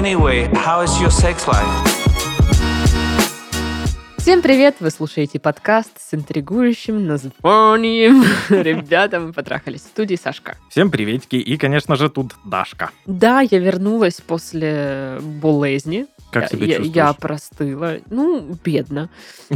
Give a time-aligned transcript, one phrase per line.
[0.00, 1.90] Anyway, how is your sex life?
[4.16, 4.76] Всем привет!
[4.80, 10.56] Вы слушаете подкаст с интригующим названием «Ребята, мы потрахались» в студии Сашка.
[10.70, 11.36] Всем приветики.
[11.36, 12.92] И, конечно же, тут Дашка.
[13.04, 16.06] Да, я вернулась после болезни.
[16.30, 16.96] Как себя я, чувствуешь?
[16.96, 17.96] я простыла.
[18.08, 19.08] Ну, бедно.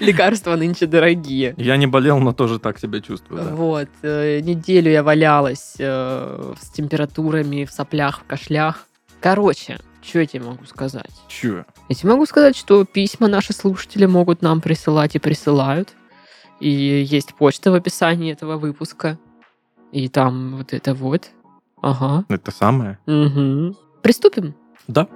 [0.00, 1.54] Лекарства нынче дорогие.
[1.56, 3.42] Я не болел, но тоже так себя чувствую.
[3.44, 3.54] да.
[3.54, 3.88] Вот.
[4.02, 8.86] э, Неделю я валялась э, с температурами, в соплях, в кашлях.
[9.20, 11.10] Короче, что я тебе могу сказать?
[11.28, 11.64] Чё?
[11.88, 15.90] Я тебе могу сказать, что письма наши слушатели могут нам присылать и присылают.
[16.60, 19.18] И есть почта в описании этого выпуска.
[19.92, 21.28] И там вот это вот.
[21.82, 22.24] Ага.
[22.28, 22.98] Это самое?
[23.06, 23.76] Угу.
[24.02, 24.54] Приступим.
[24.90, 25.06] Да.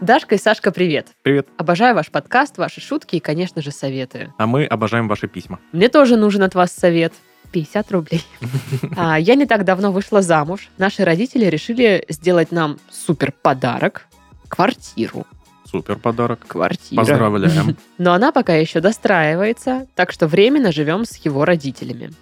[0.00, 1.08] Дашка и Сашка, привет.
[1.22, 1.48] Привет.
[1.56, 4.32] Обожаю ваш подкаст, ваши шутки и, конечно же, советы.
[4.38, 5.58] А мы обожаем ваши письма.
[5.72, 7.12] Мне тоже нужен от вас совет.
[7.50, 8.22] 50 рублей.
[8.96, 10.68] А, я не так давно вышла замуж.
[10.78, 14.06] Наши родители решили сделать нам супер подарок.
[14.48, 15.26] Квартиру.
[15.64, 16.46] Супер подарок.
[16.46, 17.00] Квартира.
[17.00, 17.76] Поздравляем.
[17.98, 22.12] Но она пока еще достраивается, так что временно живем с его родителями.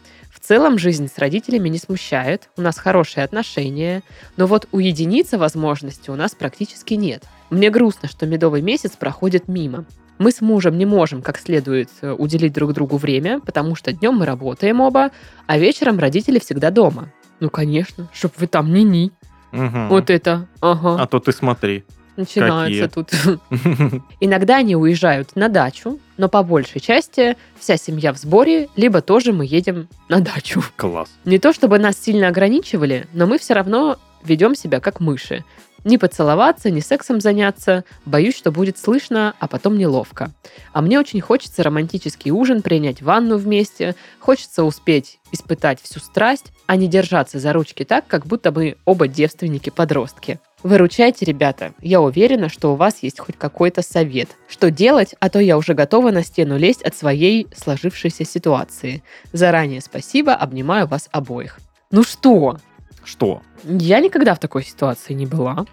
[0.44, 4.02] В целом жизнь с родителями не смущает, у нас хорошие отношения,
[4.36, 7.24] но вот уединиться возможности у нас практически нет.
[7.48, 9.86] Мне грустно, что медовый месяц проходит мимо.
[10.18, 14.16] Мы с мужем не можем как следует э, уделить друг другу время, потому что днем
[14.16, 15.12] мы работаем оба,
[15.46, 17.10] а вечером родители всегда дома.
[17.40, 19.12] Ну, конечно, чтоб вы там ни-ни.
[19.50, 19.88] Мгм.
[19.88, 21.86] Вот это, ага, А то ты смотри.
[22.16, 22.88] Начинается какие.
[22.88, 24.02] тут.
[24.20, 29.32] Иногда они уезжают на дачу, но по большей части вся семья в сборе, либо тоже
[29.32, 30.62] мы едем на дачу.
[30.76, 31.10] Класс.
[31.24, 35.44] Не то чтобы нас сильно ограничивали, но мы все равно ведем себя как мыши.
[35.84, 37.84] Не поцеловаться, ни сексом заняться.
[38.06, 40.32] Боюсь, что будет слышно, а потом неловко.
[40.72, 43.94] А мне очень хочется романтический ужин, принять ванну вместе.
[44.18, 49.08] Хочется успеть испытать всю страсть, а не держаться за ручки так, как будто мы оба
[49.08, 50.40] девственники-подростки.
[50.64, 51.74] Выручайте, ребята.
[51.82, 54.30] Я уверена, что у вас есть хоть какой-то совет.
[54.48, 59.02] Что делать, а то я уже готова на стену лезть от своей сложившейся ситуации.
[59.30, 61.58] Заранее спасибо, обнимаю вас обоих.
[61.90, 62.56] Ну что,
[63.04, 63.42] Что?
[63.62, 65.66] я никогда в такой ситуации не была.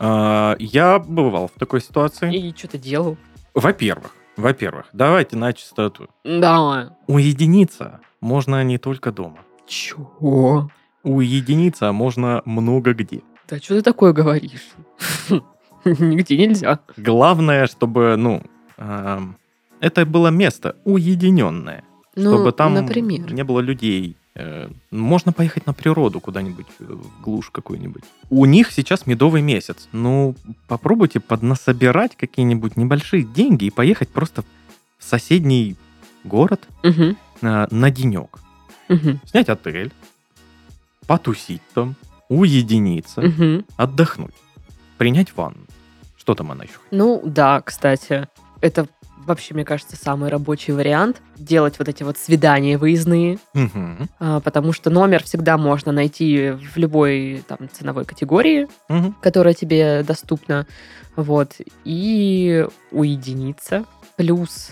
[0.00, 2.34] А, Я бывал в такой ситуации.
[2.36, 3.16] И что-то делал.
[3.54, 6.08] Во-первых, во-первых, давайте на чистоту.
[6.24, 6.96] Да.
[7.06, 9.38] Уединиться можно не только дома.
[9.68, 10.68] Чего?
[11.04, 13.20] Уединиться можно много где.
[13.52, 14.70] Да что ты такое говоришь?
[15.84, 16.78] Нигде нельзя.
[16.96, 18.42] Главное, чтобы, ну,
[18.78, 21.84] это было место уединенное.
[22.16, 23.30] Ну, чтобы там например.
[23.30, 24.16] не было людей.
[24.34, 28.04] Э, Можно поехать на природу куда-нибудь, э, в глушь какую-нибудь.
[28.30, 29.86] У них сейчас медовый месяц.
[29.92, 30.34] Ну,
[30.66, 34.44] попробуйте поднасобирать какие-нибудь небольшие деньги и поехать просто
[34.98, 35.76] в соседний
[36.24, 38.38] город Мгм, э, на денек.
[38.88, 39.92] мгм, Снять отель,
[41.06, 41.96] потусить там,
[42.40, 43.64] уединиться, мгм.
[43.76, 44.34] отдохнуть,
[44.98, 45.66] принять ванну.
[46.16, 46.74] Что там она еще?
[46.90, 48.28] Ну, да, кстати.
[48.60, 48.86] Это
[49.26, 51.20] вообще, мне кажется, самый рабочий вариант.
[51.36, 53.38] Делать вот эти вот свидания выездные.
[53.54, 54.08] Мгм.
[54.20, 58.68] а, Потому что номер всегда можно найти в любой там, ценовой категории.
[58.88, 59.14] Мгм.
[59.20, 60.66] которая тебе доступна,
[61.16, 63.84] вот, и уединиться.
[64.16, 64.70] Плюс,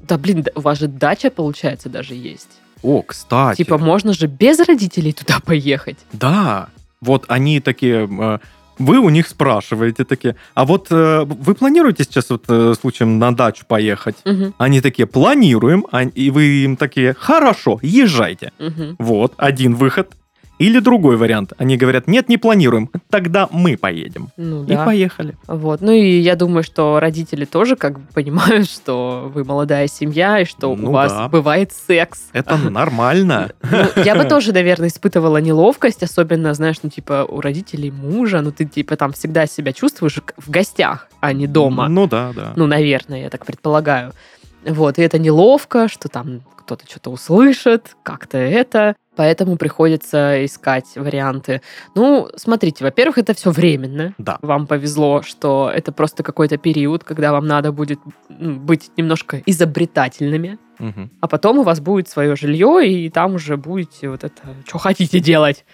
[0.00, 2.60] да блин, у вас же дача, получается, даже есть.
[2.82, 3.58] О, кстати.
[3.58, 5.98] Типа, можно же без родителей туда поехать.
[6.12, 6.68] Да,
[7.00, 8.38] вот они такие, э,
[8.78, 13.34] вы у них спрашиваете такие, а вот э, вы планируете сейчас вот э, случаем на
[13.34, 14.16] дачу поехать?
[14.24, 18.52] Мгм, Они такие, планируем, а- и вы им такие, хорошо, езжайте.
[18.58, 18.96] мгм.
[18.98, 20.12] Вот, один выход.
[20.58, 21.52] Или другой вариант.
[21.58, 24.28] Они говорят, нет, не планируем, тогда мы поедем.
[24.36, 24.84] Ну И да.
[24.84, 25.36] поехали.
[25.46, 25.80] Вот.
[25.80, 30.44] Ну и я думаю, что родители тоже как бы понимают, что вы молодая семья, и
[30.44, 31.28] что Ну у вас да.
[31.28, 32.28] бывает секс.
[32.32, 33.52] Это нормально.
[33.70, 38.50] Ну, я бы тоже, наверное, испытывала неловкость, особенно, знаешь, ну, типа, у родителей мужа, ну,
[38.52, 41.88] ты, типа, там всегда себя чувствуешь в гостях, а не дома.
[41.88, 42.52] Ну да, да.
[42.56, 44.12] Ну, наверное, я так предполагаю.
[44.66, 48.94] Вот, и это неловко, что там кто-то что-то услышит, как-то это.
[49.18, 51.60] Поэтому приходится искать варианты.
[51.96, 54.14] Ну, смотрите, во-первых, это все временно.
[54.16, 54.38] Да.
[54.42, 57.98] Вам повезло, что это просто какой-то период, когда вам надо будет
[58.30, 61.10] м, быть немножко изобретательными, Мгм.
[61.20, 65.18] а потом у вас будет свое жилье, и там уже будете вот это, что хотите
[65.18, 65.64] делать.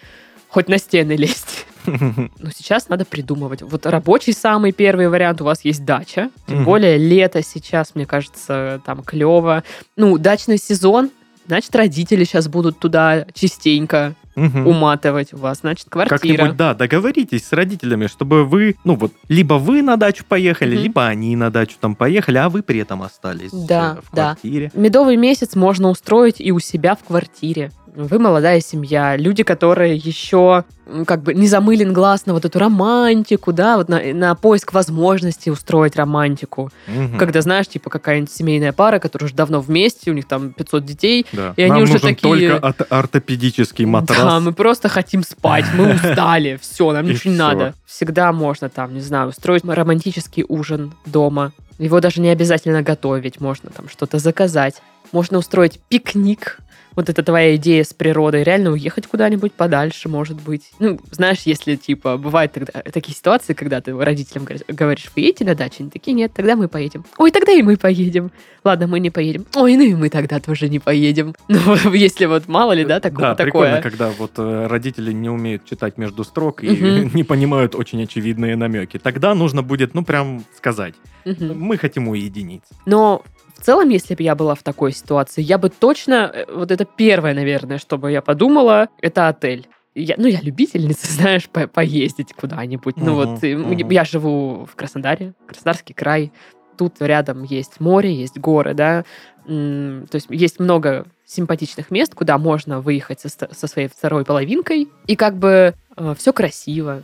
[0.48, 1.66] Хоть на стены лезть.
[1.84, 3.60] Но сейчас надо придумывать.
[3.60, 6.30] Вот рабочий самый первый вариант, у вас есть дача.
[6.46, 9.64] Тем более лето сейчас, мне кажется, там клево.
[9.98, 11.10] Ну, дачный сезон,
[11.46, 14.66] значит, родители сейчас будут туда частенько Мгм.
[14.66, 16.18] уматывать вас, значит, квартира.
[16.18, 20.82] Как-нибудь, да, договоритесь с родителями, чтобы вы, ну вот, либо вы на дачу поехали, Мгм.
[20.82, 24.24] либо они на дачу там поехали, а вы при этом остались Да, э, в да.
[24.34, 24.72] квартире.
[24.74, 27.70] Медовый месяц можно устроить и у себя в квартире.
[27.94, 30.64] Вы молодая семья, люди, которые еще
[31.06, 35.48] как бы не замылен глаз на вот эту романтику, да, вот на, на поиск возможности
[35.48, 36.70] устроить романтику.
[36.86, 37.18] Мгм.
[37.18, 41.24] Когда, знаешь, типа какая-нибудь семейная пара, которая уже давно вместе, у них там 500 детей,
[41.32, 41.54] Да.
[41.56, 44.18] и они Нам уже нужен такие- только от- ортопедический матрас.
[44.18, 47.74] Да, мы просто хотим спать, мы устали, все, нам ничего не надо.
[47.86, 51.52] Всегда можно там, не знаю, устроить романтический ужин дома.
[51.78, 54.82] Его даже не обязательно готовить, можно там что-то заказать.
[55.12, 56.58] Можно устроить пикник.
[56.96, 58.42] Вот это твоя идея с природой.
[58.44, 60.70] Реально уехать куда-нибудь подальше, может быть.
[60.78, 65.54] Ну, знаешь, если, типа, бывают тогда такие ситуации, когда ты родителям говоришь- вы едете на
[65.54, 65.76] дачу?
[65.80, 67.04] Они такие, нет, тогда мы поедем.
[67.18, 68.30] Ой, тогда и мы поедем.
[68.62, 69.44] Ладно, мы не поедем.
[69.56, 71.34] Ой, ну и мы тогда тоже не поедем.
[71.48, 71.58] Ну,
[71.94, 73.44] если вот мало ли, да, тако- Да, такое.
[73.46, 77.10] прикольно, когда вот э, родители не умеют читать между строк и Мгм.
[77.14, 78.98] не понимают очень очевидные намеки.
[78.98, 80.94] Тогда нужно будет, ну, прям сказать.
[81.24, 81.58] Мгм.
[81.58, 82.74] Мы хотим уединиться.
[82.86, 83.22] Но
[83.58, 86.84] в целом, если бы я была в такой ситуации, я бы точно, э, вот это
[86.84, 89.68] первое, наверное, что бы я подумала, это отель.
[89.94, 92.96] Я, ну, я любительница, знаешь, по- поездить куда-нибудь.
[92.96, 93.90] Ну, Мгм, вот э, мгм.
[93.90, 96.32] я живу в Краснодаре, Краснодарский край.
[96.76, 99.04] Тут рядом есть море, есть горы, да.
[99.46, 104.88] То есть есть много симпатичных мест, куда можно выехать со, со своей второй половинкой.
[105.06, 105.74] И как бы
[106.16, 107.02] все красиво.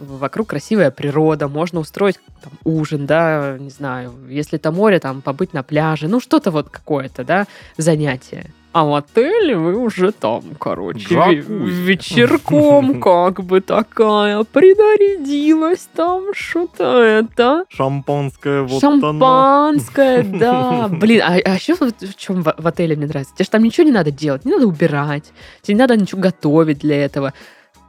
[0.00, 5.52] Вокруг красивая природа, можно устроить там, ужин, да, не знаю, если это море, там, побыть
[5.52, 8.52] на пляже, ну, что-то вот какое-то, да, занятие.
[8.72, 11.44] А в отеле вы уже там, короче, Джакузи.
[11.48, 17.64] вечерком как бы такая принарядилась там что-то это.
[17.68, 19.00] Шампанское вот оно.
[19.00, 20.86] Шампанское, да.
[20.88, 23.34] Блин, а, еще в чем в, в отеле мне нравится?
[23.34, 25.32] Тебе же там ничего не надо делать, не надо убирать,
[25.62, 27.34] тебе не надо ничего готовить для этого.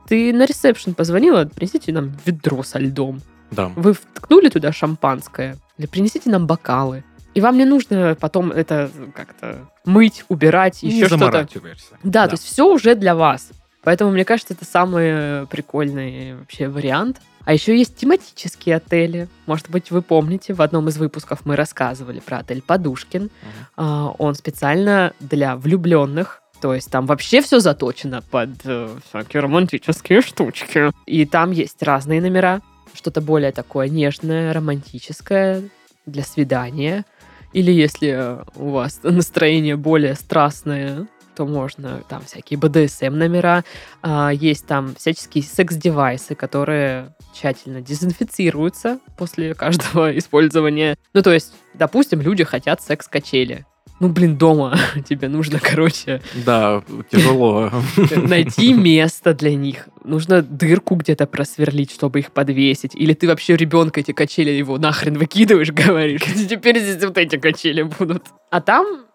[0.07, 3.21] Ты на ресепшн позвонила, принесите нам ведро со льдом.
[3.51, 3.71] Да.
[3.75, 7.03] Вы вткнули туда шампанское, или принесите нам бокалы.
[7.33, 11.25] И вам не нужно потом это как-то мыть, убирать, еще что-то.
[11.25, 11.98] заморачиваешься.
[12.03, 13.50] Да, то есть все уже для вас.
[13.83, 17.21] Поэтому, мне кажется, это самый прикольный вообще вариант.
[17.45, 19.27] А еще есть тематические отели.
[19.47, 23.31] Может быть, вы помните, в одном из выпусков мы рассказывали про отель Подушкин.
[23.75, 26.40] А, Он специально для влюбленных.
[26.61, 30.91] То есть там вообще все заточено под э, всякие романтические штучки.
[31.07, 32.61] И там есть разные номера.
[32.93, 35.63] Что-то более такое нежное, романтическое
[36.05, 37.05] для свидания.
[37.51, 43.63] Или если э, у вас настроение более страстное, то можно там всякие BDSM номера.
[44.03, 50.95] А, есть там всяческие секс-девайсы, которые тщательно дезинфицируются после каждого использования.
[51.13, 53.65] Ну, то есть, допустим, люди хотят секс-качели.
[54.01, 54.75] Ну, блин, дома
[55.07, 56.81] тебе нужно, короче, Да,
[57.12, 57.71] тяжело.
[58.15, 59.89] найти место для них.
[60.03, 62.95] Нужно дырку где-то просверлить, чтобы их подвесить.
[62.95, 67.83] Или ты вообще ребенка эти качели его нахрен выкидываешь, говоришь, теперь здесь вот эти качели
[67.83, 68.24] будут.
[68.50, 69.06] А там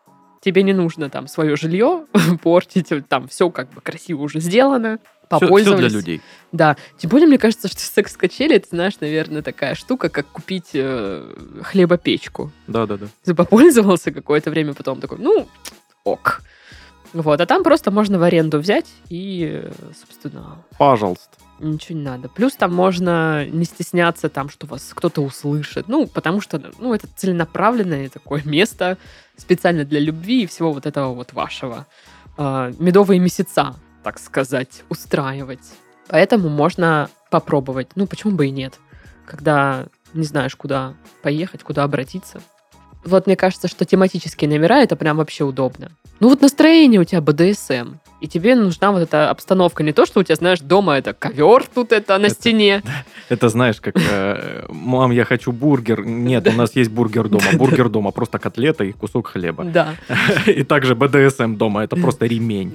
[0.40, 2.04] тебе не нужно там свое жилье
[2.40, 5.00] портить, там все как бы красиво уже сделано.
[5.28, 5.92] Все для Попользовались.
[5.92, 6.20] людей.
[6.52, 6.76] Да.
[6.98, 11.34] Тем более, мне кажется, что секс-качели, это, знаешь, наверное, такая штука, как купить э,
[11.64, 12.52] хлебопечку.
[12.66, 13.06] Да-да-да.
[13.24, 15.48] Ты попользовался какое-то время, потом такой, ну,
[16.04, 16.42] ок.
[17.12, 21.28] Вот, а там просто можно в аренду взять и, э, собственно, Пожалуйста.
[21.60, 22.28] ничего не надо.
[22.28, 25.88] Плюс там можно не стесняться там, что вас кто-то услышит.
[25.88, 28.98] Ну, потому что, ну, это целенаправленное такое место
[29.36, 31.86] специально для любви и всего вот этого вот вашего.
[32.38, 33.74] А, медовые месяца,
[34.06, 35.72] так сказать, устраивать.
[36.06, 37.88] Поэтому можно попробовать.
[37.96, 38.78] Ну, почему бы и нет?
[39.26, 42.40] Когда не знаешь, куда поехать, куда обратиться.
[43.04, 45.90] Вот мне кажется, что тематические номера это прям вообще удобно.
[46.20, 47.94] Ну вот настроение у тебя БДСМ.
[48.22, 49.82] И тебе нужна вот эта обстановка.
[49.82, 52.82] Не то, что у тебя, знаешь, дома это ковер тут это на Это- стене.
[53.28, 56.04] Это знаешь, как э, мам, я хочу бургер.
[56.06, 57.44] Нет, у нас есть бургер дома.
[57.54, 59.64] Бургер дома просто котлета и кусок хлеба.
[59.64, 59.96] Да.
[60.46, 61.82] И также БДСМ дома.
[61.82, 62.72] Это просто ремень.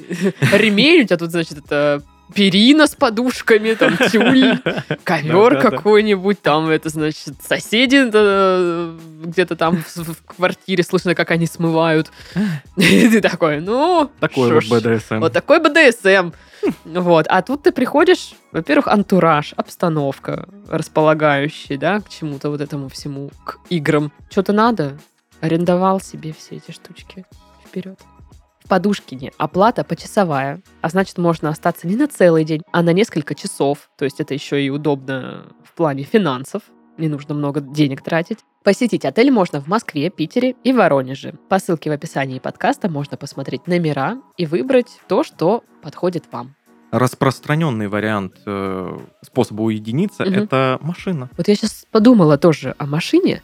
[0.51, 4.59] Ремень у тебя тут, значит, это перина с подушками, там тюль,
[5.03, 12.11] ковер какой-нибудь, там это, значит, соседи э, где-то там в, квартире слышно, как они смывают.
[12.77, 15.19] И ты такой, ну, Такой вот БДСМ.
[15.19, 16.31] Вот такой БДСМ.
[16.85, 17.25] Вот.
[17.27, 23.57] А тут ты приходишь, во-первых, антураж, обстановка располагающая, да, к чему-то вот этому всему, к
[23.69, 24.11] играм.
[24.29, 24.97] Что-то надо,
[25.41, 27.25] арендовал себе все эти штучки.
[27.65, 28.00] Вперед.
[28.71, 33.89] Подушкине оплата почасовая, а значит, можно остаться не на целый день, а на несколько часов.
[33.97, 36.61] То есть это еще и удобно в плане финансов.
[36.97, 38.37] Не нужно много денег тратить.
[38.63, 41.33] Посетить отель можно в Москве, Питере и Воронеже.
[41.49, 46.55] По ссылке в описании подкаста можно посмотреть номера и выбрать то, что подходит вам.
[46.91, 50.33] Распространенный вариант э, способа уединиться Мгм.
[50.33, 51.29] это машина.
[51.35, 53.41] Вот я сейчас подумала тоже о машине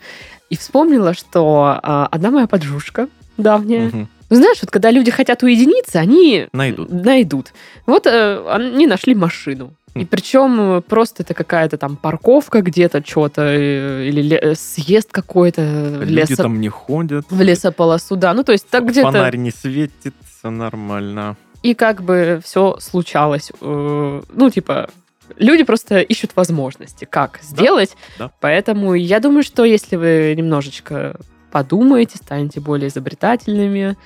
[0.50, 4.08] и вспомнила, что а, одна моя подружка давняя, Мгм.
[4.30, 6.90] Ну, знаешь, вот когда люди хотят уединиться, они Найдут.
[6.92, 7.54] найдут.
[7.86, 9.74] Вот э, они нашли машину.
[9.96, 15.62] И причем просто это какая-то там парковка где-то, что-то, э, или э, съезд какой-то
[16.04, 17.26] Люди лесо- там не ходят.
[17.30, 18.34] в лесополосу, да.
[18.34, 19.12] Ну, то есть так где-то...
[19.12, 21.36] Фонарь не светится нормально.
[21.64, 23.52] И как бы все случалось.
[23.62, 24.90] Э, Ну, типа,
[25.38, 27.96] люди просто ищут возможности, как сделать.
[28.20, 28.30] да.
[28.40, 31.16] Поэтому я думаю, что если вы немножечко
[31.52, 33.98] подумаете, станете более изобретательными,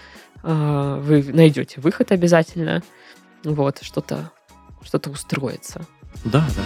[0.44, 2.84] э, вы найдете выход обязательно.
[3.44, 4.32] Вот, что-то
[4.84, 5.82] что-то устроится.
[6.26, 6.64] Да, да.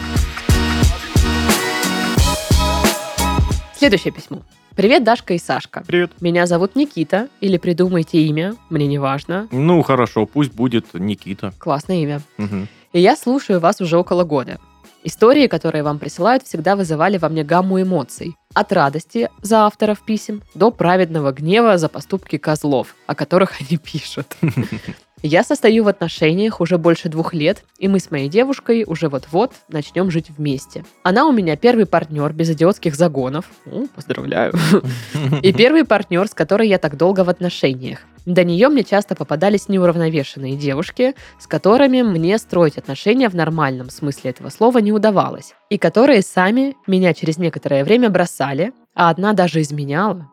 [3.75, 4.41] Следующее письмо.
[4.75, 5.83] Привет, Дашка и Сашка.
[5.87, 6.11] Привет.
[6.19, 9.47] Меня зовут Никита, или придумайте имя, мне не важно.
[9.51, 11.53] Ну, хорошо, пусть будет Никита.
[11.59, 12.21] Классное имя.
[12.37, 12.67] Мгм.
[12.91, 14.59] И я слушаю вас уже около года.
[15.07, 18.35] Истории, которые вам присылают, всегда вызывали во мне гамму эмоций.
[18.55, 24.35] От радости за авторов писем до праведного гнева за поступки козлов, о которых они пишут.
[25.21, 29.53] Я состою в отношениях уже больше двух лет, и мы с моей девушкой уже вот-вот
[29.69, 30.83] начнем жить вместе.
[31.03, 33.45] Она у меня первый партнер без идиотских загонов.
[33.67, 34.53] О, поздравляю.
[35.43, 37.99] И первый партнер, с которой я так долго в отношениях.
[38.25, 44.31] До нее мне часто попадались неуравновешенные девушки, с которыми мне строить отношения в нормальном смысле
[44.31, 45.53] этого слова не удавалось.
[45.69, 50.29] И которые сами меня через некоторое время бросали, а одна даже изменяла,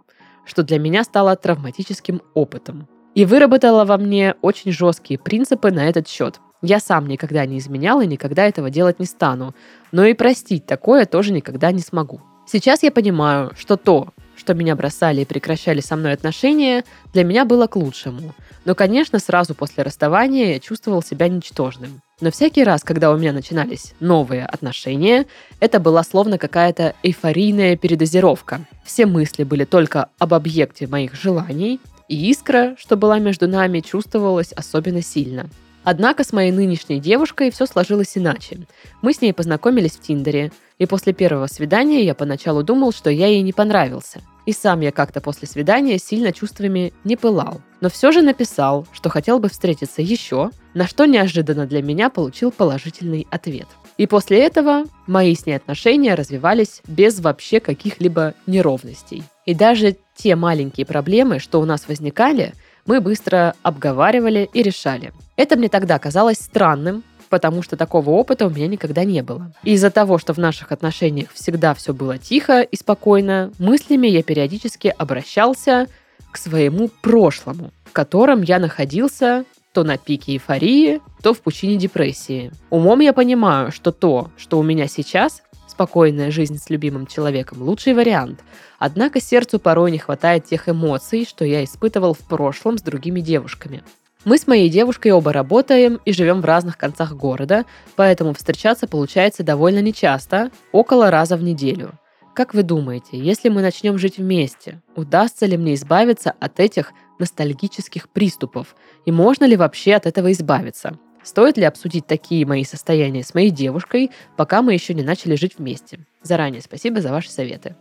[0.46, 2.88] что для меня стало травматическим опытом.
[3.14, 6.40] И выработала во мне очень жесткие принципы на этот счет.
[6.62, 9.54] Я сам никогда не изменял и никогда этого делать не стану,
[9.90, 12.22] но и простить такое тоже никогда не смогу.
[12.46, 17.44] Сейчас я понимаю, что то, что меня бросали и прекращали со мной отношения, для меня
[17.44, 18.34] было к лучшему.
[18.64, 22.00] Но, конечно, сразу после расставания я чувствовал себя ничтожным.
[22.20, 25.26] Но всякий раз, когда у меня начинались новые отношения,
[25.60, 28.60] это была словно какая-то эйфорийная передозировка.
[28.84, 34.52] Все мысли были только об объекте моих желаний, и искра, что была между нами, чувствовалась
[34.52, 35.48] особенно сильно.
[35.84, 38.58] Однако с моей нынешней девушкой все сложилось иначе.
[39.00, 43.28] Мы с ней познакомились в Тиндере, и после первого свидания я поначалу думал, что я
[43.28, 44.20] ей не понравился.
[44.46, 47.60] И сам я как-то после свидания сильно чувствами не пылал.
[47.80, 52.50] Но все же написал, что хотел бы встретиться еще, на что неожиданно для меня получил
[52.50, 53.68] положительный ответ.
[53.96, 59.22] И после этого мои с ней отношения развивались без вообще каких-либо неровностей.
[59.46, 62.54] И даже те маленькие проблемы, что у нас возникали,
[62.86, 65.12] мы быстро обговаривали и решали.
[65.36, 69.54] Это мне тогда казалось странным, потому что такого опыта у меня никогда не было.
[69.64, 74.94] Из-за того, что в наших отношениях всегда все было тихо и спокойно, мыслями я периодически
[74.98, 75.86] обращался
[76.30, 82.52] к своему прошлому, в котором я находился то на пике эйфории, то в пучине депрессии.
[82.68, 87.94] Умом я понимаю, что то, что у меня сейчас, спокойная жизнь с любимым человеком, лучший
[87.94, 88.40] вариант.
[88.78, 93.82] Однако сердцу порой не хватает тех эмоций, что я испытывал в прошлом с другими девушками.
[94.24, 97.64] Мы с моей девушкой оба работаем и живем в разных концах города,
[97.96, 101.98] поэтому встречаться получается довольно нечасто, около раза в неделю.
[102.32, 108.08] Как вы думаете, если мы начнем жить вместе, удастся ли мне избавиться от этих ностальгических
[108.08, 108.76] приступов?
[109.06, 110.98] И можно ли вообще от этого избавиться?
[111.24, 115.58] Стоит ли обсудить такие мои состояния с моей девушкой, пока мы еще не начали жить
[115.58, 116.06] вместе?
[116.22, 117.74] Заранее спасибо за ваши советы.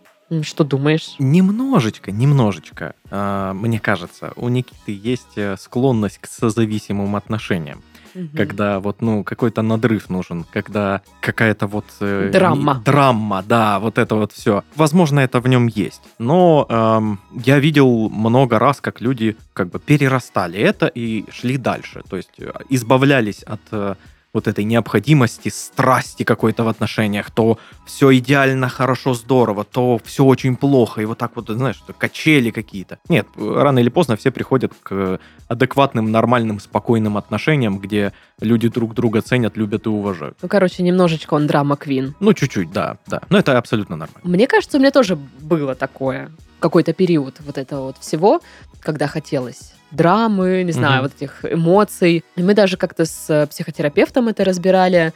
[0.43, 1.15] Что думаешь?
[1.19, 7.81] Немножечко, немножечко, а, мне кажется, у Никиты есть э, склонность к созависимым отношениям.
[8.13, 8.29] Мгм.
[8.35, 11.85] Когда вот, ну, какой-то надрыв нужен, когда какая-то вот...
[12.01, 12.75] э, Драма.
[12.75, 14.63] не- Драма, да, вот это вот все.
[14.75, 16.01] Возможно, это в нем есть.
[16.19, 22.03] Но эм, я видел много раз, как люди как бы перерастали это и шли дальше.
[22.09, 23.95] То есть э, избавлялись от э,
[24.33, 30.55] вот этой необходимости, страсти какой-то в отношениях, то все идеально, хорошо, здорово, то все очень
[30.55, 32.99] плохо, и вот так вот, знаешь, качели какие-то.
[33.09, 39.21] Нет, рано или поздно все приходят к адекватным, нормальным, спокойным отношениям, где люди друг друга
[39.21, 40.37] ценят, любят и уважают.
[40.41, 42.15] Ну, короче, немножечко он драма Квин.
[42.19, 43.21] Ну, чуть-чуть, да, да.
[43.29, 44.29] Но это абсолютно нормально.
[44.29, 48.41] Мне кажется, у меня тоже было такое, какой-то период вот этого вот всего,
[48.79, 52.23] когда хотелось драмы, не знаю, вот этих эмоций.
[52.35, 55.13] И мы даже как-то с э, психотерапевтом это разбирали,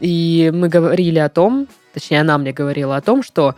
[0.00, 3.54] и мы говорили о том, точнее, она мне говорила о том, что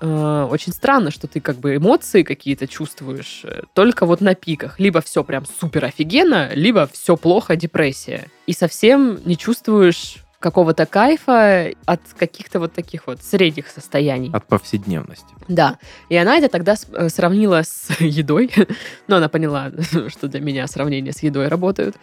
[0.00, 4.78] э, очень странно, что ты как бы эмоции какие-то чувствуешь э, только вот на пиках.
[4.78, 8.28] Либо все прям супер офигенно, либо все плохо, депрессия.
[8.46, 14.30] И совсем не чувствуешь какого-то кайфа от каких-то вот таких вот средних состояний.
[14.32, 15.34] От повседневности.
[15.48, 15.78] Да.
[16.08, 18.50] И она это тогда э, сравнила с едой.
[19.06, 19.70] Но она поняла,
[20.08, 21.96] что для меня сравнения с едой работают.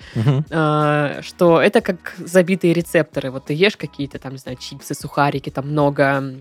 [0.51, 3.31] А, Что это как забитые рецепторы.
[3.31, 6.35] Вот ты ешь какие-то там, не знаю, чипсы, сухарики, там много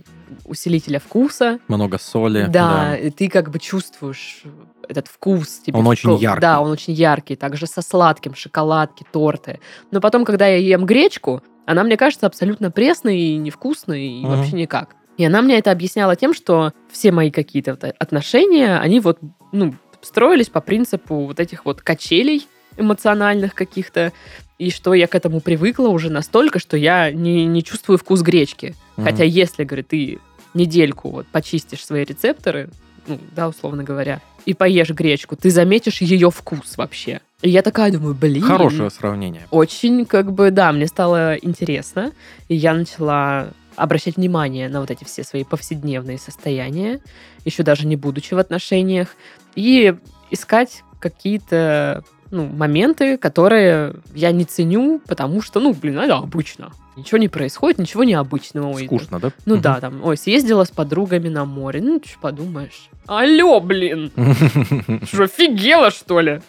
[0.44, 1.58] усилителя вкуса.
[1.68, 2.46] Много соли.
[2.48, 4.42] Да, и ты как бы чувствуешь
[4.86, 5.78] этот вкус тебе.
[5.78, 6.40] Он в очень яркий.
[6.40, 7.36] Да, он очень яркий.
[7.36, 9.60] Также со сладким, шоколадки, торты.
[9.90, 14.36] Но потом, когда я ем гречку, она мне кажется абсолютно пресной и невкусной, и Мгм.
[14.36, 14.94] вообще никак.
[15.18, 19.18] И она мне это объясняла тем, что все мои какие-то отношения, они вот,
[19.52, 22.46] ну, строились по принципу вот этих вот качелей
[22.76, 24.12] эмоциональных каких-то,
[24.58, 28.74] и что я к этому привыкла уже настолько, что я не, не чувствую вкус гречки.
[28.96, 29.06] Мгм.
[29.06, 30.18] Хотя если, говорит, ты
[30.54, 32.70] недельку вот почистишь свои рецепторы,
[33.06, 37.20] ну, да, условно говоря, и поешь гречку, ты заметишь ее вкус вообще.
[37.42, 38.42] И я такая думаю, блин.
[38.42, 39.46] Хорошее сравнение.
[39.50, 42.12] Очень, как бы, да, мне стало интересно,
[42.48, 47.00] и я начала обращать внимание на вот эти все свои повседневные состояния,
[47.44, 49.08] еще даже не будучи в отношениях,
[49.54, 49.94] и
[50.30, 56.72] искать какие-то ну, моменты, которые я не ценю, потому что, ну, блин, это обычно.
[56.96, 58.68] Ничего не происходит, ничего необычного.
[58.68, 59.30] Ой, Скучно, да?
[59.44, 61.82] Ну да, там, ой, съездила с подругами на море.
[61.82, 62.88] Ну, что подумаешь.
[63.06, 64.10] Алло, блин!
[65.06, 66.40] Что, офигела, что ли?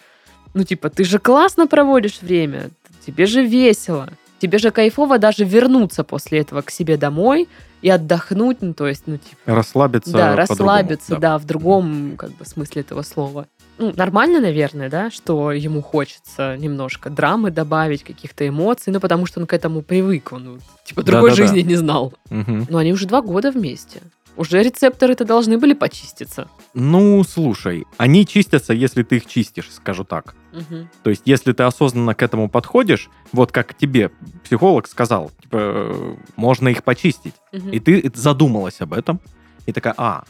[0.58, 2.70] Ну, типа, ты же классно проводишь время,
[3.06, 4.08] тебе же весело.
[4.40, 7.48] Тебе же кайфово даже вернуться после этого к себе домой
[7.80, 10.10] и отдохнуть, ну, то есть, ну, типа, Расслабиться.
[10.10, 11.38] да, расслабиться, да.
[11.38, 13.46] в другом, как бы, смысле этого слова.
[13.78, 19.38] Ну, нормально, наверное, да, что ему хочется немножко драмы добавить, каких-то эмоций, ну, потому что
[19.38, 21.46] он к этому привык, он, типа, другой Да-да-да.
[21.54, 22.12] жизни не знал.
[22.30, 22.66] Мгм.
[22.68, 24.00] Но они уже два года вместе.
[24.38, 26.48] Уже рецепторы-то должны были почиститься.
[26.72, 30.36] Ну, слушай, они чистятся, если ты их чистишь, скажу так.
[30.52, 30.88] Мгм.
[31.02, 34.12] То есть, если ты осознанно к этому подходишь, вот как тебе
[34.44, 37.34] психолог сказал, типа, э, можно их почистить.
[37.52, 37.70] Мгм.
[37.70, 39.18] И ты задумалась об этом,
[39.66, 40.22] и такая, а,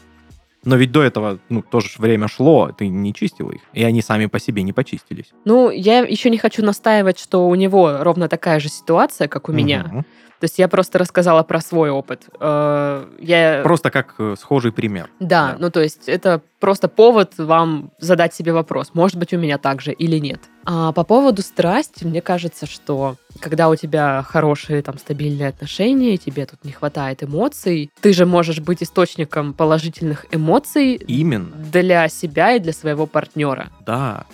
[0.63, 4.25] но ведь до этого, ну, тоже время шло, ты не чистила их, и они сами
[4.27, 5.31] по себе не почистились.
[5.45, 9.51] Ну, я еще не хочу настаивать, что у него ровно такая же ситуация, как у
[9.51, 9.85] меня.
[9.87, 10.05] Мгм.
[10.39, 12.29] То есть я просто рассказала про свой опыт.
[12.39, 13.61] Э, Я...
[13.63, 15.09] Просто как э, схожий пример.
[15.19, 15.57] Да, Да.
[15.59, 19.81] ну то есть это просто повод вам задать себе вопрос, может быть у меня так
[19.81, 20.39] же или нет.
[20.71, 26.45] А по поводу страсти, мне кажется, что когда у тебя хорошие там стабильные отношения, тебе
[26.45, 32.59] тут не хватает эмоций, ты же можешь быть источником положительных эмоций Именно, для себя и
[32.59, 33.71] для своего партнера.
[33.83, 34.27] да.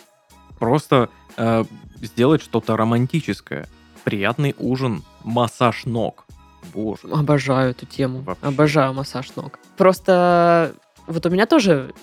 [0.59, 1.63] Просто э,
[2.01, 3.67] сделать что-то романтическое.
[4.03, 6.25] Приятный ужин, массаж ног.
[6.73, 7.07] Боже.
[7.11, 8.19] Обожаю эту тему.
[8.19, 8.45] Вообще.
[8.45, 9.59] Обожаю массаж ног.
[9.77, 10.73] Просто
[11.07, 11.93] вот у меня тоже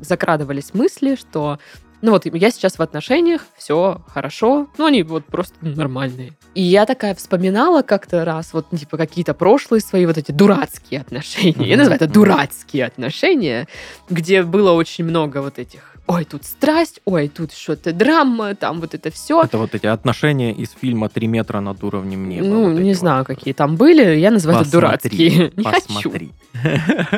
[0.00, 1.58] закрадывались мысли, что
[2.02, 6.32] ну вот я сейчас в отношениях, все хорошо, ну они вот просто нормальные.
[6.54, 11.68] И я такая вспоминала как-то раз вот типа какие-то прошлые свои вот эти дурацкие отношения.
[11.68, 13.68] Я называю это дурацкие отношения,
[14.08, 18.94] где было очень много вот этих ой, тут страсть, ой, тут что-то драма, там вот
[18.94, 19.42] это все.
[19.42, 22.46] Это вот эти отношения из фильма «Три метра над уровнем неба».
[22.46, 22.98] Ну, вот не вот.
[22.98, 24.16] знаю, какие там были.
[24.16, 25.52] Я называю это Посмотри, дурацкие.
[25.56, 25.86] Не хочу.
[25.86, 26.32] Посмотри.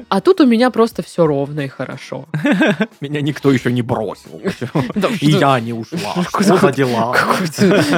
[0.08, 2.26] А тут у меня просто все ровно и хорошо.
[3.00, 4.40] Меня никто еще не бросил.
[5.20, 6.22] И я не ушла.
[6.28, 7.16] Что за дела?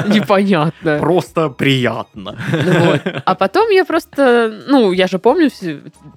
[0.08, 0.98] Непонятно.
[1.00, 2.38] Просто приятно.
[2.50, 3.02] Вот.
[3.24, 5.50] А потом я просто, ну, я же помню,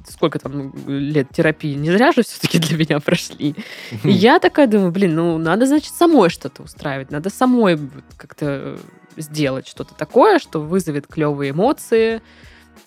[0.08, 3.56] сколько там лет терапии, не зря же все-таки для меня прошли.
[4.04, 7.80] Я такая думаю, блин, ну, надо, значит, самой что-то устраивать, надо самой
[8.18, 8.78] как-то
[9.18, 12.22] сделать что-то такое, что вызовет клевые эмоции,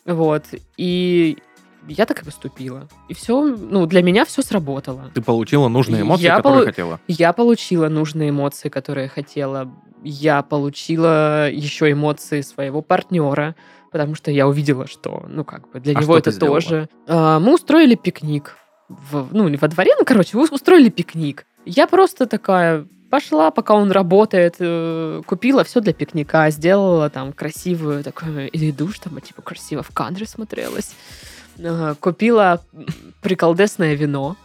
[0.05, 0.45] вот.
[0.77, 1.38] И
[1.88, 2.88] я так и поступила.
[3.09, 5.11] И все, ну, для меня все сработало.
[5.14, 7.01] Ты получила нужные эмоции, Я которые полу- хотела.
[7.09, 9.71] Я получила нужные эмоции, которые хотела.
[10.03, 13.55] Я получила еще эмоции своего партнера,
[13.93, 16.61] потому что я увидела, что, ну, как бы для А него это сделала?
[16.61, 16.88] тоже.
[17.09, 18.57] А, мы устроили пикник.
[18.88, 21.47] В- ну, не во дворе, ну, короче, вы устроили пикник.
[21.64, 28.05] Я просто такая пошла, пока он работает, э, купила все для пикника, сделала там красивую
[28.05, 30.92] такую еду, чтобы типа красиво в кадре смотрелась.
[31.59, 32.61] Э, Купила
[33.20, 34.37] приколдесное вино.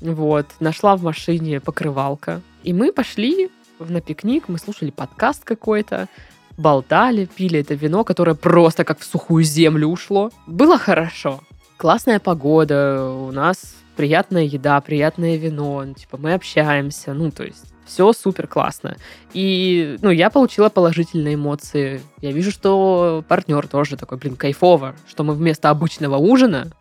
[0.00, 2.40] Вот, нашла в машине покрывалка.
[2.62, 6.08] И мы пошли на пикник, мы слушали подкаст какой-то,
[6.56, 10.30] болтали, пили это вино, которое просто как в сухую землю ушло.
[10.46, 11.40] Было хорошо.
[11.76, 17.74] Классная погода, у нас приятная еда, приятное вино, ну, типа мы общаемся, ну, то есть
[17.86, 18.96] все супер классно.
[19.32, 22.00] И, ну, я получила положительные эмоции.
[22.20, 26.72] Я вижу, что партнер тоже такой, блин, кайфово, что мы вместо обычного ужина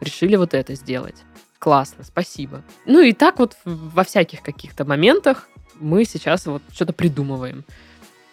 [0.00, 1.16] решили вот это сделать.
[1.58, 2.62] Классно, спасибо.
[2.84, 5.48] Ну и так вот во всяких каких-то моментах
[5.80, 7.64] мы сейчас вот что-то придумываем.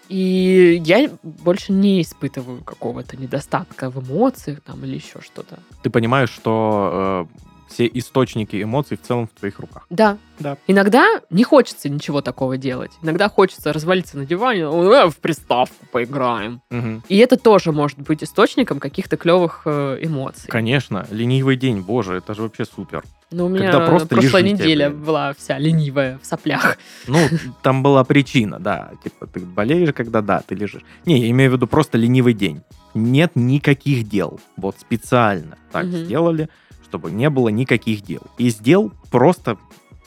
[0.09, 5.59] И я больше не испытываю какого-то недостатка в эмоциях там или еще что-то.
[5.81, 9.85] Ты понимаешь, что э, все источники эмоций в целом в твоих руках.
[9.89, 10.17] Да.
[10.39, 10.57] Да.
[10.67, 12.91] Иногда не хочется ничего такого делать.
[13.03, 16.61] Иногда хочется развалиться на диване, «Э, в приставку поиграем.
[16.71, 17.03] Мгм.
[17.07, 20.49] И это тоже может быть источником каких-то клевых э, эмоций.
[20.49, 23.03] Конечно, ленивый день, боже, это же вообще супер.
[23.31, 25.03] Но у меня Когда просто прошлая лежите, неделя блин.
[25.03, 26.77] была вся ленивая в соплях.
[27.07, 27.17] Ну,
[27.63, 28.91] там была причина, да.
[29.03, 30.83] Типа, ты болеешь, когда да, ты лежишь.
[31.05, 32.61] Не, я имею в виду просто ленивый день.
[32.93, 34.39] Нет никаких дел.
[34.55, 35.95] Вот специально так Мгм.
[36.05, 36.49] сделали,
[36.93, 38.21] чтобы не было никаких дел.
[38.37, 39.57] Из дел просто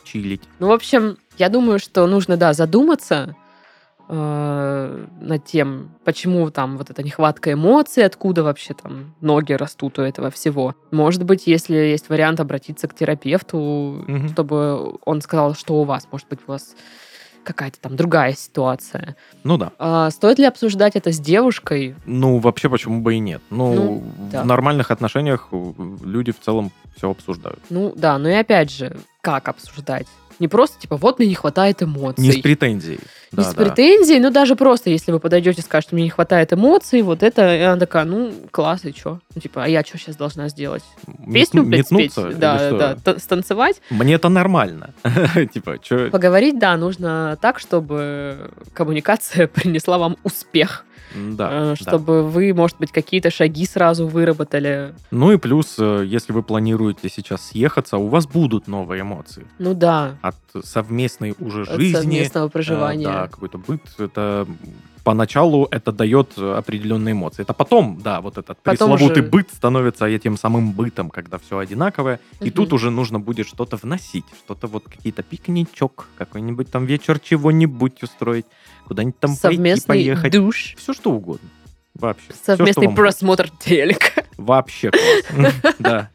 [0.05, 0.43] чилить.
[0.61, 3.35] Ну, в общем, я думаю, что нужно, да, задуматься
[4.09, 10.03] э, над тем, почему там вот эта нехватка эмоций, откуда вообще там ноги растут у
[10.03, 10.77] этого всего.
[10.93, 14.29] Может быть, если есть вариант обратиться к терапевту, Мгм.
[14.29, 16.77] чтобы он сказал, что у вас, может быть, у вас
[17.47, 19.17] какая-то там другая ситуация.
[19.45, 19.73] Ну да.
[19.79, 21.95] А стоит ли обсуждать это с девушкой?
[22.05, 23.41] Ну, вообще, почему бы и нет?
[23.51, 24.43] Ну, Ну, да.
[24.43, 25.73] в нормальных отношениях э,
[26.05, 27.61] люди в целом все обсуждают.
[27.71, 30.07] Ну да, но и опять же, как обсуждать?
[30.39, 32.23] Не просто типа, вот мне не хватает эмоций.
[32.23, 32.99] Не с претензией.
[33.33, 33.65] Не Да, с да.
[33.65, 37.55] претензией, но даже просто, если вы подойдете и скажете, мне не хватает эмоций, вот это,
[37.57, 39.21] и она такая, ну, класс, и что?
[39.35, 40.85] Ну, типа, а я что сейчас должна сделать?
[41.33, 42.15] Песню петь, спеть?
[42.39, 43.81] Да, да, т- станцевать?
[43.91, 44.95] Мне это нормально.
[45.53, 46.09] Типа, что...
[46.11, 50.86] Поговорить, да, нужно так, чтобы коммуникация принесла вам успех.
[51.17, 51.77] Да, Э, да.
[51.77, 54.95] чтобы вы, может быть, какие-то шаги сразу выработали.
[55.11, 59.75] Ну и плюс, э, если вы планируете сейчас съехаться, у вас будут новые эмоции Ну
[59.75, 61.95] да, от совместной уже от жизни.
[61.95, 63.07] совместного э, проживания.
[63.07, 63.81] Да, какой-то быт.
[63.99, 64.47] Это
[65.07, 67.43] поначалу это дает определенные эмоции.
[67.43, 71.59] Это потом, да, вот этот Потом пресловутый уже- быт становится этим самым бытом, когда все
[71.59, 72.19] одинаковое.
[72.41, 72.53] И Мгм.
[72.55, 78.47] тут уже нужно будет что-то вносить, что-то вот какие-то пикничок, какой-нибудь там вечер чего-нибудь устроить,
[78.89, 80.33] куда-нибудь там пойти, Совместный поехать.
[80.33, 80.75] душ.
[80.77, 81.49] Все что угодно.
[81.95, 82.33] Вообще.
[82.45, 84.25] Совместный вам просмотр телека.
[84.37, 85.55] Вообще класс.
[85.79, 86.11] Да.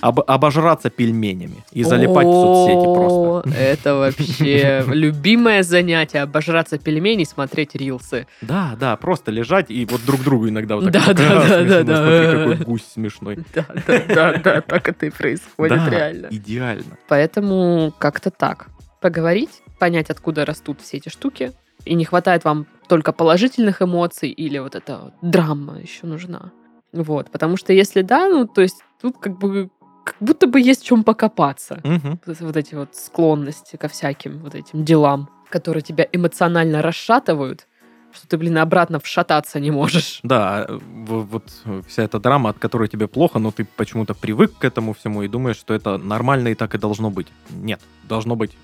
[0.00, 3.50] Об- обожраться пельменями и залипать в соцсети просто.
[3.56, 6.20] Это вообще любимое занятие.
[6.22, 8.26] Обожраться пельмени, смотреть рилсы.
[8.40, 11.16] Да, да, просто лежать и вот друг другу иногда вот Да, так.
[11.16, 11.96] да, «Ха, да, да, да.
[11.96, 13.38] Смотри, какой гусь смешной.
[13.54, 16.28] Да, да, да, да, так это и происходит Да, реально.
[16.30, 16.96] идеально.
[17.08, 18.68] Поэтому как-то так.
[19.00, 21.52] Поговорить, понять, откуда растут все эти штуки.
[21.84, 26.52] И не хватает вам только положительных эмоций или вот эта драма еще нужна.
[26.92, 29.70] Вот, потому что если да, ну, то есть тут как бы
[30.10, 31.80] как будто бы есть в чем покопаться.
[31.84, 32.18] Мгм.
[32.26, 37.66] вот эти вот склонности ко всяким вот этим делам, которые тебя эмоционально расшатывают,
[38.12, 40.20] что ты, блин, обратно вшататься не можешь.
[40.22, 41.44] Да, э, в- вот
[41.88, 45.28] вся эта драма, от которой тебе плохо, но ты почему-то привык к этому всему и
[45.28, 47.28] думаешь, что это нормально и так и должно быть.
[47.50, 48.56] Нет, должно быть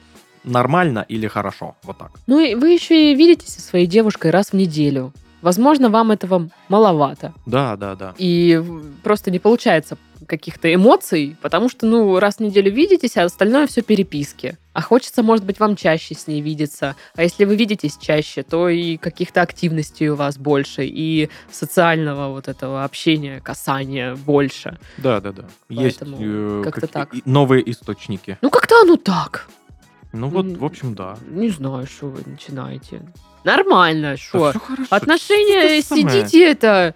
[0.45, 1.77] нормально или хорошо.
[1.85, 2.11] Вот так.
[2.27, 5.13] Ну и вы еще и видитесь со своей девушкой раз в неделю.
[5.51, 7.33] Возможно, вам этого маловато.
[7.47, 8.15] Да, да, да.
[8.19, 8.61] И
[9.05, 13.83] просто не получается каких-то эмоций, потому что, ну, раз в неделю видитесь, а остальное все
[13.83, 14.59] переписки.
[14.73, 16.97] А хочется, может быть, вам чаще с ней видеться.
[17.15, 22.49] А если вы видитесь чаще, то и каких-то активностей у вас больше, и социального вот
[22.49, 24.81] этого общения, касания больше.
[24.99, 25.45] Да, да, да.
[25.69, 27.25] Есть Поэтому э, как-то как- так.
[27.25, 28.37] новые источники.
[28.43, 29.49] Ну, как-то оно так.
[30.17, 31.17] Ну вот, в общем, да.
[31.29, 33.03] Не знаю, что вы начинаете.
[33.45, 34.59] Нормально, Да что?
[34.59, 34.87] хорошо.
[34.91, 36.95] Отношения, Что сидите это...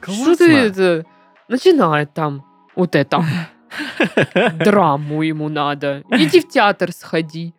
[0.00, 0.36] Что Классно.
[0.36, 1.06] ты это...
[1.48, 2.44] Начинает там
[2.76, 3.24] вот это.
[4.64, 6.04] Драму ему надо.
[6.10, 7.54] Иди в театр сходи.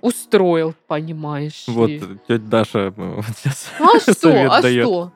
[0.00, 1.64] Устроил, понимаешь.
[1.68, 1.88] Вот
[2.26, 4.52] тетя Даша э, вот сейчас А что?
[4.52, 4.84] А дает.
[4.84, 5.12] что?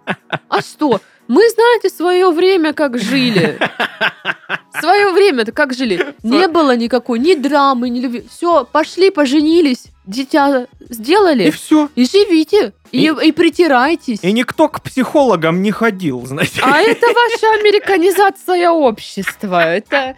[0.49, 1.01] А что?
[1.29, 3.59] Мы, знаете, свое время как жили.
[4.81, 6.15] Свое время-то как жили.
[6.23, 8.27] Не было никакой ни драмы, ни любви.
[8.31, 11.51] Все, пошли, поженились, дитя И сделали.
[11.51, 11.89] все.
[11.95, 12.75] И живите.
[12.93, 14.19] И, и притирайтесь.
[14.23, 16.61] И никто к психологам не ходил, знаете.
[16.63, 19.65] А это ваша американизация общества.
[19.65, 20.15] Это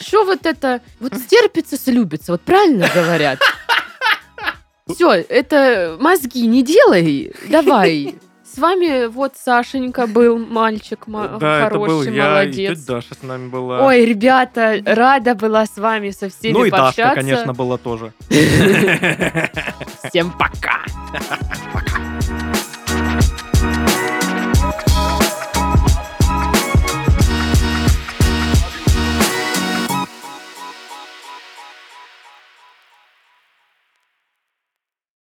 [0.00, 0.80] что вот это?
[1.00, 2.32] Вот стерпится, слюбится.
[2.32, 3.38] Вот правильно говорят?
[4.92, 7.32] Все, это мозги не делай.
[7.48, 8.14] Давай.
[8.54, 12.78] С вами вот Сашенька был, мальчик ма- Да, это был хороший, я, и молодец.
[12.78, 13.86] тетя Даша с нами была.
[13.86, 17.14] Ой, ребята, рада была с вами со всеми ну и Дашка, пообщаться.
[17.14, 18.12] конечно, была тоже.
[20.08, 20.80] Всем пока.
[21.72, 21.98] Пока.